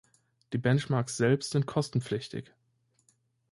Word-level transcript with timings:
Die 0.51 0.57
Benchmarks 0.57 1.15
selbst 1.15 1.51
sind 1.51 1.67
kostenpflichtig. 1.67 2.51